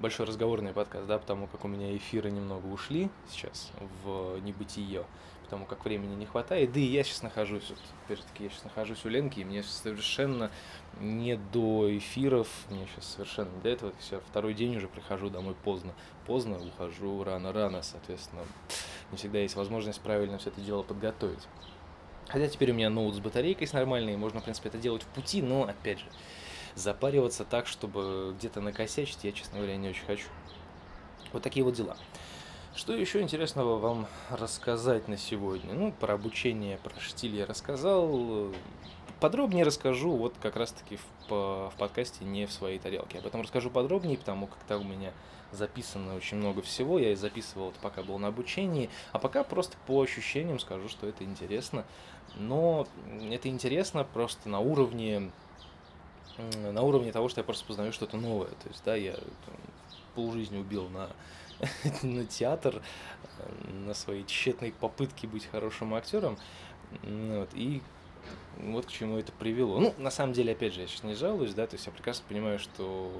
большой 0.01 0.27
разговорный 0.27 0.73
подкаст, 0.73 1.07
да, 1.07 1.19
потому 1.19 1.47
как 1.47 1.65
у 1.65 1.69
меня 1.69 1.97
эфиры 1.97 2.31
немного 2.31 2.67
ушли 2.67 3.09
сейчас 3.31 3.71
в 4.05 4.39
небытие, 4.41 5.05
потому 5.45 5.65
как 5.65 5.85
времени 5.85 6.15
не 6.15 6.27
хватает. 6.27 6.73
Да 6.73 6.81
и 6.81 6.85
я 6.85 7.03
сейчас 7.05 7.23
нахожусь, 7.23 7.71
вот, 7.71 7.79
опять 8.05 8.19
же 8.19 8.25
таки, 8.25 8.45
я 8.45 8.51
сейчас 8.51 8.65
нахожусь 8.65 9.05
у 9.05 9.09
Ленки, 9.09 9.41
и 9.41 9.45
мне 9.45 9.63
совершенно 9.63 10.51
не 11.01 11.37
до 11.37 11.97
эфиров, 11.97 12.49
мне 12.71 12.87
сейчас 12.87 13.07
совершенно 13.07 13.51
не 13.51 13.61
до 13.61 13.69
этого. 13.69 13.93
Я 14.11 14.21
второй 14.21 14.55
день 14.55 14.77
уже 14.77 14.89
прихожу 14.89 15.31
домой 15.31 15.55
поздно. 15.65 15.93
Поздно 16.27 16.59
ухожу 16.59 17.23
рано-рано, 17.25 17.83
соответственно, 17.83 18.43
не 19.11 19.19
всегда 19.19 19.39
есть 19.39 19.57
возможность 19.57 20.01
правильно 20.01 20.39
все 20.39 20.51
это 20.51 20.61
дело 20.61 20.83
подготовить. 20.83 21.47
Хотя 22.29 22.49
теперь 22.49 22.73
у 22.73 22.75
меня 22.75 22.91
ноут 22.91 23.15
с 23.15 23.21
батарейкой 23.21 23.69
с 23.69 23.73
нормальной, 23.73 24.17
можно, 24.17 24.41
в 24.41 24.45
принципе, 24.45 24.69
это 24.69 24.79
делать 24.79 25.03
в 25.03 25.07
пути, 25.07 25.43
но, 25.43 25.63
опять 25.63 26.01
же, 26.01 26.07
запариваться 26.77 27.45
так, 27.45 27.67
чтобы 27.67 28.35
где-то 28.39 28.61
накосячить, 28.61 29.25
я, 29.25 29.33
честно 29.33 29.59
говоря, 29.59 29.77
не 29.77 29.89
очень 29.89 30.05
хочу. 30.05 30.29
Вот 31.33 31.43
такие 31.43 31.65
вот 31.65 31.75
дела. 31.75 31.97
Что 32.77 32.93
еще 32.93 33.23
интересного 33.23 33.79
вам 33.79 34.07
рассказать 34.31 35.09
на 35.09 35.17
сегодня? 35.17 35.73
Ну, 35.73 35.93
про 35.93 36.15
обучение, 36.15 36.77
про 36.77 37.01
штиль 37.01 37.35
я 37.35 37.47
рассказал. 37.47 38.53
Подробнее 39.19 39.65
расскажу 39.65 40.11
вот 40.11 40.35
как 40.43 40.57
раз-таки 40.57 40.99
в, 41.29 41.31
в 41.31 41.73
подкасте 41.79 42.27
не 42.27 42.45
в 42.47 42.53
своей 42.53 42.79
тарелке. 42.79 43.19
Об 43.19 43.27
этом 43.27 43.41
расскажу 43.41 43.71
подробнее, 43.71 44.19
потому 44.19 44.47
как 44.47 44.59
там 44.69 44.83
у 44.83 44.85
меня 44.85 45.13
записано 45.53 46.17
очень 46.17 46.37
много 46.37 46.61
всего. 46.61 46.99
Я 46.99 47.13
и 47.13 47.15
записывал 47.15 47.71
это 47.71 47.81
пока 47.81 48.03
был 48.03 48.19
на 48.19 48.29
обучении. 48.29 48.91
А 49.13 49.19
пока 49.19 49.43
просто 49.43 49.79
по 49.87 50.03
ощущениям 50.03 50.59
скажу, 50.59 50.91
что 50.91 51.07
это 51.07 51.25
интересно. 51.25 51.87
Но 52.35 52.87
это 53.31 53.49
интересно 53.49 54.05
просто 54.05 54.51
на 54.51 54.61
уровне 54.61 55.31
на 56.39 56.83
уровне 56.83 57.13
того, 57.13 57.29
что 57.29 57.41
я 57.41 57.45
просто 57.45 57.65
познаю 57.65 57.93
что-то 57.93 58.17
новое. 58.17 58.49
То 58.49 58.69
есть, 58.69 58.83
да, 58.85 58.95
я 58.95 59.15
там, 59.15 59.57
полжизни 60.15 60.59
убил 60.59 60.89
на, 60.89 61.11
на 62.03 62.25
театр, 62.25 62.83
на 63.69 63.95
свои 63.95 64.25
тщетные 64.25 64.73
попытки 64.73 65.27
быть 65.27 65.47
хорошим 65.47 65.95
актером. 65.95 66.39
Вот, 67.03 67.51
и 67.55 67.83
вот 68.59 68.87
к 68.87 68.91
чему 68.91 69.19
это 69.19 69.33
привело. 69.33 69.79
Ну, 69.79 69.95
на 69.99 70.11
самом 70.11 70.33
деле, 70.33 70.53
опять 70.53 70.75
же, 70.75 70.81
я 70.81 70.87
сейчас 70.87 71.05
не 71.05 71.15
жалуюсь, 71.15 71.55
да, 71.55 71.67
то 71.67 71.75
есть 71.75 71.87
я 71.87 71.93
прекрасно 71.93 72.25
понимаю, 72.29 72.59
что 72.59 73.13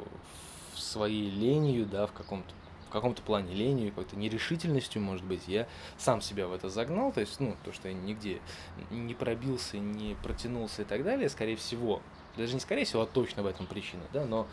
своей 0.75 1.31
ленью, 1.31 1.87
да, 1.87 2.07
в 2.07 2.13
каком-то 2.13 2.53
в 2.87 2.89
каком-то 2.89 3.21
плане 3.21 3.53
ленью, 3.53 3.91
какой-то 3.91 4.17
нерешительностью, 4.17 5.03
может 5.03 5.25
быть, 5.25 5.49
я 5.49 5.67
сам 5.99 6.21
себя 6.21 6.47
в 6.47 6.53
это 6.53 6.69
загнал, 6.69 7.13
то 7.13 7.21
есть, 7.21 7.41
ну, 7.41 7.57
то, 7.65 7.73
что 7.73 7.89
я 7.89 7.95
нигде 7.95 8.41
не 8.91 9.13
пробился, 9.13 9.77
не 9.79 10.15
протянулся 10.23 10.83
и 10.83 10.85
так 10.85 11.03
далее, 11.03 11.29
скорее 11.29 11.57
всего, 11.57 12.01
даже 12.37 12.55
не 12.55 12.61
скорее 12.61 12.85
всего, 12.85 13.03
а 13.03 13.07
точно 13.07 13.43
в 13.43 13.47
этом 13.47 13.67
причина, 13.67 14.03
да, 14.13 14.25
но 14.25 14.47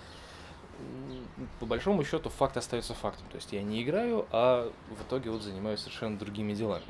по 1.60 1.66
большому 1.66 2.04
счету 2.04 2.30
факт 2.30 2.58
остается 2.58 2.94
фактом. 2.94 3.25
То 3.30 3.38
есть 3.38 3.52
я 3.54 3.62
не 3.62 3.84
играю, 3.84 4.25
а 4.32 4.72
в 4.90 5.04
итоге 5.04 5.30
вот 5.30 5.42
занимаюсь 5.42 5.80
совершенно 5.80 6.18
другими 6.18 6.54
делами. 6.54 6.86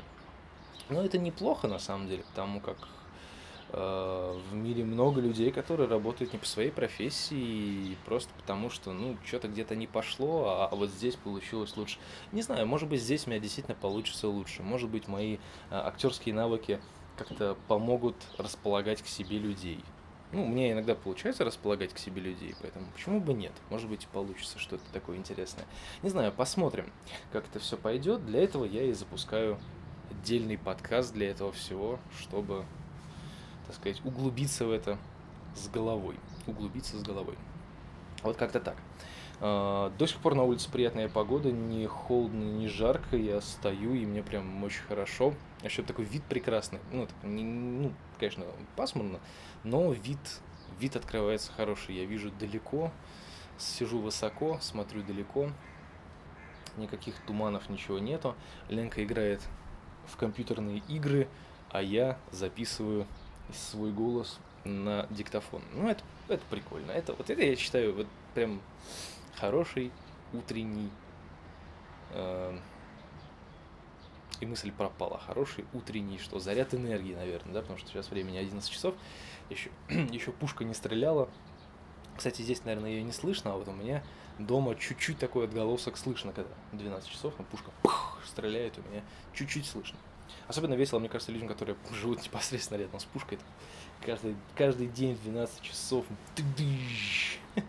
Но 0.88 1.04
это 1.04 1.18
неплохо 1.18 1.68
на 1.68 1.78
самом 1.78 2.08
деле, 2.08 2.24
потому 2.24 2.60
как 2.60 2.76
э, 3.70 4.40
в 4.50 4.54
мире 4.54 4.84
много 4.84 5.20
людей, 5.20 5.50
которые 5.50 5.88
работают 5.88 6.32
не 6.32 6.38
по 6.38 6.46
своей 6.46 6.70
профессии, 6.70 7.96
просто 8.04 8.30
потому 8.36 8.68
что, 8.70 8.92
ну, 8.92 9.16
что-то 9.24 9.48
где-то 9.48 9.76
не 9.76 9.86
пошло, 9.86 10.44
а, 10.48 10.68
а 10.70 10.74
вот 10.74 10.90
здесь 10.90 11.16
получилось 11.16 11.76
лучше. 11.76 11.98
Не 12.32 12.42
знаю, 12.42 12.66
может 12.66 12.88
быть, 12.88 13.00
здесь 13.00 13.26
у 13.26 13.30
меня 13.30 13.40
действительно 13.40 13.76
получится 13.76 14.28
лучше. 14.28 14.62
Может 14.62 14.90
быть, 14.90 15.08
мои 15.08 15.36
э, 15.36 15.38
актерские 15.70 16.34
навыки 16.34 16.80
как-то 17.16 17.56
помогут 17.68 18.16
располагать 18.38 19.02
к 19.02 19.06
себе 19.06 19.38
людей. 19.38 19.80
Ну, 20.34 20.44
мне 20.44 20.72
иногда 20.72 20.96
получается 20.96 21.44
располагать 21.44 21.94
к 21.94 21.98
себе 21.98 22.20
людей, 22.20 22.56
поэтому 22.60 22.86
почему 22.92 23.20
бы 23.20 23.32
нет? 23.32 23.52
Может 23.70 23.88
быть, 23.88 24.08
получится 24.08 24.58
что-то 24.58 24.82
такое 24.92 25.16
интересное. 25.16 25.64
Не 26.02 26.08
знаю, 26.08 26.32
посмотрим, 26.32 26.92
как 27.30 27.44
это 27.46 27.60
все 27.60 27.76
пойдет. 27.76 28.26
Для 28.26 28.42
этого 28.42 28.64
я 28.64 28.82
и 28.82 28.92
запускаю 28.92 29.60
отдельный 30.10 30.58
подкаст 30.58 31.12
для 31.12 31.30
этого 31.30 31.52
всего, 31.52 32.00
чтобы, 32.18 32.64
так 33.68 33.76
сказать, 33.76 34.04
углубиться 34.04 34.66
в 34.66 34.72
это 34.72 34.98
с 35.54 35.68
головой. 35.68 36.16
Углубиться 36.48 36.98
с 36.98 37.02
головой. 37.04 37.38
Вот 38.24 38.36
как-то 38.36 38.58
так. 38.58 38.76
А, 39.40 39.92
до 39.98 40.06
сих 40.08 40.18
пор 40.18 40.34
на 40.34 40.42
улице 40.42 40.68
приятная 40.68 41.08
погода, 41.08 41.52
не 41.52 41.86
холодно, 41.86 42.42
не 42.42 42.66
жарко, 42.66 43.16
я 43.16 43.40
стою, 43.40 43.94
и 43.94 44.04
мне 44.04 44.24
прям 44.24 44.64
очень 44.64 44.82
хорошо. 44.82 45.32
Еще 45.64 45.82
такой 45.82 46.04
вид 46.04 46.22
прекрасный. 46.24 46.78
Ну, 46.92 47.06
так, 47.06 47.16
не, 47.24 47.42
ну 47.42 47.92
конечно, 48.18 48.44
пасмурно, 48.76 49.18
но 49.64 49.92
вид, 49.92 50.18
вид 50.78 50.94
открывается 50.94 51.52
хороший. 51.52 51.94
Я 51.94 52.04
вижу 52.04 52.30
далеко, 52.30 52.92
сижу 53.56 53.98
высоко, 53.98 54.58
смотрю 54.60 55.02
далеко, 55.02 55.50
никаких 56.76 57.14
туманов, 57.26 57.70
ничего 57.70 57.98
нету. 57.98 58.36
Ленка 58.68 59.02
играет 59.02 59.40
в 60.06 60.18
компьютерные 60.18 60.82
игры, 60.88 61.28
а 61.70 61.80
я 61.80 62.18
записываю 62.30 63.06
свой 63.50 63.90
голос 63.90 64.38
на 64.64 65.06
диктофон. 65.08 65.62
Ну, 65.72 65.88
это, 65.88 66.04
это 66.28 66.42
прикольно. 66.50 66.90
Это, 66.90 67.14
вот 67.14 67.30
это 67.30 67.42
я 67.42 67.56
считаю 67.56 67.94
вот 67.94 68.06
прям 68.34 68.60
хороший 69.36 69.92
утренний 70.34 70.90
э, 72.10 72.58
и 74.40 74.46
мысль 74.46 74.72
пропала. 74.72 75.18
Хороший 75.18 75.64
утренний, 75.72 76.18
что 76.18 76.38
заряд 76.38 76.74
энергии, 76.74 77.14
наверное, 77.14 77.54
да, 77.54 77.60
потому 77.60 77.78
что 77.78 77.88
сейчас 77.88 78.10
времени 78.10 78.38
11 78.38 78.70
часов 78.70 78.94
еще, 79.50 79.70
еще 79.88 80.32
пушка 80.32 80.64
не 80.64 80.74
стреляла. 80.74 81.28
Кстати, 82.16 82.42
здесь, 82.42 82.64
наверное, 82.64 82.90
ее 82.90 83.02
не 83.02 83.12
слышно, 83.12 83.52
а 83.52 83.56
вот 83.56 83.68
у 83.68 83.72
меня 83.72 84.04
дома 84.38 84.76
чуть-чуть 84.76 85.18
такой 85.18 85.44
отголосок 85.44 85.96
слышно, 85.96 86.32
когда 86.32 86.52
12 86.72 87.10
часов, 87.10 87.34
а 87.38 87.42
пушка 87.42 87.70
пух, 87.82 88.20
стреляет, 88.24 88.78
у 88.78 88.88
меня 88.90 89.02
чуть-чуть 89.32 89.66
слышно. 89.66 89.98
Особенно 90.46 90.74
весело, 90.74 90.98
мне 90.98 91.08
кажется, 91.08 91.32
людям, 91.32 91.48
которые 91.48 91.76
живут 91.92 92.22
непосредственно 92.22 92.78
рядом 92.78 93.00
с 93.00 93.04
пушкой. 93.04 93.38
Каждый, 94.00 94.36
каждый 94.54 94.88
день 94.88 95.14
в 95.14 95.22
12 95.22 95.62
часов. 95.62 96.04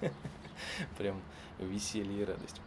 Прям 0.98 1.22
веселье 1.60 2.22
и 2.22 2.25
радость. 2.25 2.62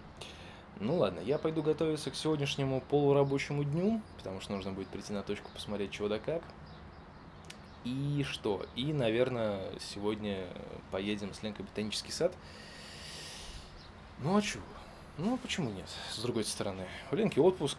Ну 0.81 0.97
ладно, 0.97 1.19
я 1.21 1.39
пойду 1.39 1.63
готовиться 1.63 2.11
к 2.11 2.15
сегодняшнему 2.15 2.81
полурабочему 2.81 3.65
дню, 3.65 4.01
потому 4.17 4.41
что 4.41 4.53
нужно 4.53 4.73
будет 4.73 4.89
прийти 4.89 5.13
на 5.13 5.25
точку, 5.25 5.51
посмотреть 5.53 5.91
чего 5.91 6.07
да 6.07 6.21
как. 6.21 6.43
И 7.85 8.25
что? 8.29 8.65
И, 8.77 8.93
наверное, 8.93 9.73
сегодня 9.81 10.47
поедем 10.93 11.35
с 11.35 11.43
Ленкой 11.43 11.65
в 11.65 11.69
ботанический 11.69 12.13
сад. 12.13 12.33
Ну 14.21 14.37
а 14.37 14.43
чего? 14.43 14.63
Ну, 15.17 15.37
почему 15.39 15.71
нет? 15.71 15.89
С 16.13 16.21
другой 16.21 16.45
стороны, 16.45 16.87
у 17.11 17.17
Ленки 17.17 17.41
отпуск, 17.41 17.79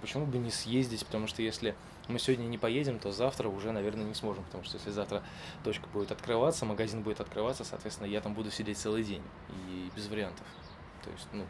почему 0.00 0.26
бы 0.26 0.38
не 0.38 0.50
съездить, 0.50 1.06
потому 1.06 1.28
что 1.28 1.42
если 1.42 1.76
мы 2.08 2.18
сегодня 2.18 2.44
не 2.46 2.58
поедем, 2.58 2.98
то 2.98 3.12
завтра 3.12 3.48
уже, 3.48 3.70
наверное, 3.70 4.04
не 4.04 4.14
сможем, 4.14 4.42
потому 4.42 4.64
что 4.64 4.76
если 4.76 4.90
завтра 4.90 5.22
точка 5.62 5.86
будет 5.88 6.10
открываться, 6.10 6.66
магазин 6.66 7.02
будет 7.02 7.20
открываться, 7.20 7.64
соответственно, 7.64 8.08
я 8.08 8.20
там 8.20 8.34
буду 8.34 8.50
сидеть 8.50 8.78
целый 8.78 9.04
день, 9.04 9.22
и 9.68 9.88
без 9.94 10.08
вариантов. 10.08 10.46
То 11.04 11.10
есть, 11.10 11.28
ну, 11.32 11.46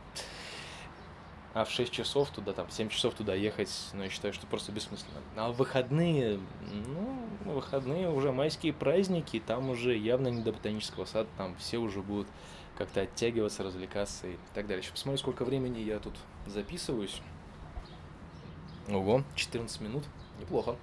а 1.52 1.64
в 1.64 1.70
6 1.70 1.90
часов 1.92 2.30
туда, 2.30 2.52
там, 2.52 2.70
7 2.70 2.88
часов 2.88 3.14
туда 3.14 3.34
ехать, 3.34 3.70
ну, 3.92 4.04
я 4.04 4.10
считаю, 4.10 4.32
что 4.32 4.46
просто 4.46 4.72
бессмысленно. 4.72 5.20
А 5.36 5.50
в 5.50 5.56
выходные, 5.56 6.38
ну, 6.86 7.26
выходные 7.44 8.10
уже 8.10 8.32
майские 8.32 8.72
праздники, 8.72 9.42
там 9.44 9.70
уже 9.70 9.96
явно 9.96 10.28
не 10.28 10.42
до 10.42 10.52
ботанического 10.52 11.04
сада, 11.04 11.28
там 11.36 11.56
все 11.56 11.78
уже 11.78 12.02
будут 12.02 12.28
как-то 12.78 13.02
оттягиваться, 13.02 13.62
развлекаться 13.62 14.28
и 14.28 14.36
так 14.54 14.66
далее. 14.66 14.82
Сейчас 14.82 14.92
посмотрю, 14.92 15.18
сколько 15.18 15.44
времени 15.44 15.80
я 15.80 15.98
тут 15.98 16.14
записываюсь. 16.46 17.20
Ого, 18.88 19.24
14 19.34 19.80
минут, 19.80 20.04
неплохо. 20.38 20.76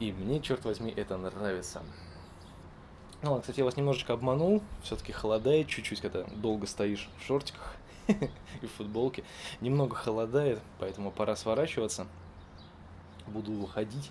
И 0.00 0.12
мне, 0.12 0.40
черт 0.40 0.64
возьми, 0.64 0.92
это 0.96 1.16
нравится. 1.18 1.82
Ну 3.22 3.38
кстати, 3.38 3.58
я 3.58 3.66
вас 3.66 3.76
немножечко 3.76 4.14
обманул. 4.14 4.62
Все-таки 4.82 5.12
холодает 5.12 5.68
чуть-чуть, 5.68 6.00
когда 6.00 6.24
долго 6.24 6.66
стоишь 6.66 7.10
в 7.18 7.26
шортиках. 7.26 7.76
и 8.62 8.66
в 8.66 8.72
футболке. 8.72 9.24
Немного 9.60 9.96
холодает, 9.96 10.60
поэтому 10.78 11.10
пора 11.10 11.36
сворачиваться. 11.36 12.06
Буду 13.26 13.52
выходить. 13.52 14.10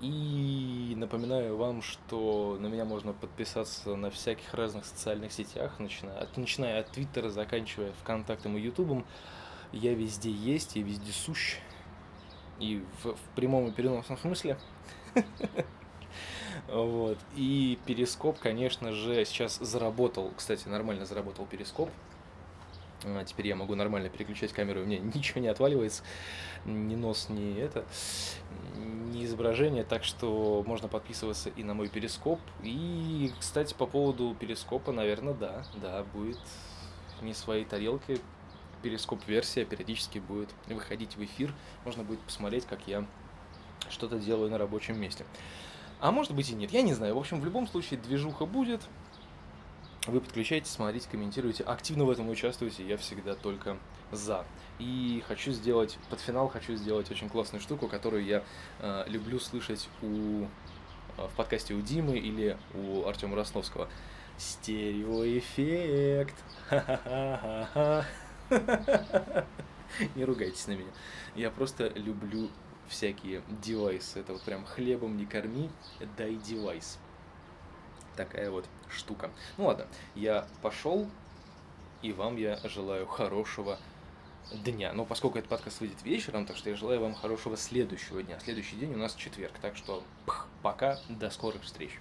И 0.00 0.94
напоминаю 0.96 1.56
вам, 1.56 1.82
что 1.82 2.56
на 2.60 2.68
меня 2.68 2.84
можно 2.84 3.12
подписаться 3.12 3.96
на 3.96 4.10
всяких 4.10 4.54
разных 4.54 4.84
социальных 4.84 5.32
сетях, 5.32 5.80
начиная 5.80 6.20
от, 6.20 6.36
начиная 6.36 6.80
от 6.80 6.90
Твиттера, 6.92 7.30
заканчивая 7.30 7.92
ВКонтактом 8.02 8.56
и 8.56 8.60
Ютубом. 8.60 9.04
Я 9.72 9.94
везде 9.94 10.30
есть, 10.30 10.76
я 10.76 10.82
везде 10.82 11.10
сущ. 11.12 11.56
И 12.60 12.84
в, 13.02 13.14
в 13.14 13.20
прямом 13.34 13.68
и 13.68 13.72
переносном 13.72 14.18
смысле. 14.18 14.58
Вот. 16.66 17.18
И 17.36 17.78
перископ, 17.86 18.38
конечно 18.38 18.92
же, 18.92 19.24
сейчас 19.24 19.58
заработал. 19.58 20.32
Кстати, 20.36 20.68
нормально 20.68 21.06
заработал 21.06 21.46
перископ. 21.46 21.88
А 23.04 23.24
теперь 23.24 23.46
я 23.46 23.56
могу 23.56 23.74
нормально 23.74 24.08
переключать 24.08 24.52
камеру, 24.52 24.82
у 24.82 24.84
меня 24.84 24.98
ничего 25.14 25.40
не 25.40 25.48
отваливается, 25.48 26.02
ни 26.64 26.94
нос, 26.96 27.28
ни 27.28 27.58
это, 27.58 27.84
ни 28.76 29.24
изображение, 29.24 29.84
так 29.84 30.04
что 30.04 30.64
можно 30.66 30.88
подписываться 30.88 31.50
и 31.50 31.62
на 31.62 31.74
мой 31.74 31.88
перископ. 31.88 32.40
И, 32.62 33.32
кстати, 33.38 33.74
по 33.74 33.86
поводу 33.86 34.36
перископа, 34.38 34.92
наверное, 34.92 35.34
да, 35.34 35.64
да, 35.80 36.04
будет 36.12 36.40
не 37.22 37.34
своей 37.34 37.64
тарелки, 37.64 38.20
перископ-версия 38.82 39.64
периодически 39.64 40.18
будет 40.18 40.50
выходить 40.66 41.16
в 41.16 41.24
эфир, 41.24 41.52
можно 41.84 42.04
будет 42.04 42.20
посмотреть, 42.20 42.64
как 42.66 42.86
я 42.86 43.04
что-то 43.90 44.18
делаю 44.18 44.50
на 44.50 44.58
рабочем 44.58 45.00
месте. 45.00 45.24
А 46.00 46.12
может 46.12 46.32
быть 46.32 46.50
и 46.50 46.54
нет, 46.54 46.70
я 46.70 46.82
не 46.82 46.94
знаю. 46.94 47.16
В 47.16 47.18
общем, 47.18 47.40
в 47.40 47.44
любом 47.44 47.66
случае 47.66 47.98
движуха 47.98 48.46
будет. 48.46 48.82
Вы 50.08 50.20
подключайтесь, 50.22 50.70
смотрите, 50.70 51.06
комментируйте, 51.10 51.62
активно 51.64 52.06
в 52.06 52.10
этом 52.10 52.30
участвуйте, 52.30 52.82
я 52.82 52.96
всегда 52.96 53.34
только 53.34 53.76
за. 54.10 54.46
И 54.78 55.22
хочу 55.28 55.52
сделать, 55.52 55.98
под 56.08 56.18
финал 56.20 56.48
хочу 56.48 56.76
сделать 56.76 57.10
очень 57.10 57.28
классную 57.28 57.60
штуку, 57.60 57.88
которую 57.88 58.24
я 58.24 58.42
э, 58.78 59.04
люблю 59.06 59.38
слышать 59.38 59.86
у, 60.00 60.44
э, 60.44 60.46
в 61.18 61.30
подкасте 61.36 61.74
у 61.74 61.82
Димы 61.82 62.16
или 62.16 62.56
у 62.72 63.06
Артема 63.06 63.36
Росновского. 63.36 63.86
Стереоэффект. 64.38 66.36
Не 70.14 70.24
ругайтесь 70.24 70.66
на 70.68 70.72
меня. 70.72 70.90
Я 71.34 71.50
просто 71.50 71.90
люблю 71.90 72.48
всякие 72.88 73.42
девайсы. 73.62 74.20
Это 74.20 74.32
вот 74.32 74.40
прям 74.40 74.64
хлебом 74.64 75.18
не 75.18 75.26
корми, 75.26 75.68
дай 76.16 76.36
девайс. 76.36 76.98
Такая 78.18 78.50
вот 78.50 78.64
штука. 78.90 79.30
Ну 79.58 79.66
ладно, 79.66 79.86
я 80.16 80.44
пошел, 80.60 81.08
и 82.02 82.12
вам 82.12 82.36
я 82.36 82.58
желаю 82.64 83.06
хорошего 83.06 83.78
дня. 84.52 84.92
Но 84.92 85.04
поскольку 85.04 85.38
этот 85.38 85.48
подкаст 85.48 85.78
выйдет 85.78 86.02
вечером, 86.02 86.44
так 86.44 86.56
что 86.56 86.68
я 86.68 86.74
желаю 86.74 87.00
вам 87.00 87.14
хорошего 87.14 87.56
следующего 87.56 88.20
дня. 88.24 88.40
Следующий 88.40 88.74
день 88.74 88.92
у 88.92 88.96
нас 88.96 89.14
четверг. 89.14 89.52
Так 89.62 89.76
что 89.76 90.02
пх, 90.26 90.48
пока, 90.62 90.98
до 91.08 91.30
скорых 91.30 91.62
встреч. 91.62 91.92